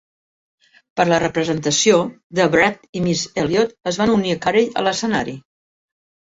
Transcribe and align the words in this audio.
Per 0.99 1.03
a 1.05 1.11
la 1.11 1.19
representació, 1.23 1.99
Da 2.41 2.49
Brat 2.57 2.89
i 3.01 3.03
Missy 3.05 3.31
Elliott 3.45 3.79
es 3.95 4.03
van 4.03 4.17
unir 4.17 4.35
a 4.39 4.41
Carey 4.49 4.69
a 4.83 4.87
l'escenari. 4.89 5.41